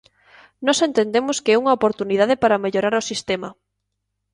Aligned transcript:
Nós 0.65 0.79
entendemos 0.87 1.37
que 1.43 1.51
é 1.53 1.59
unha 1.61 1.75
oportunidade 1.79 2.35
para 2.43 2.61
mellorar 2.63 2.95
o 3.01 3.07
sistema. 3.11 3.49